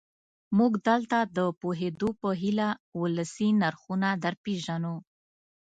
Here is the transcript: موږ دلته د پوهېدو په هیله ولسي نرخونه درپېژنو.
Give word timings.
موږ 0.57 0.73
دلته 0.87 1.17
د 1.37 1.39
پوهېدو 1.61 2.09
په 2.21 2.29
هیله 2.41 2.67
ولسي 3.01 3.49
نرخونه 3.61 4.09
درپېژنو. 4.23 4.95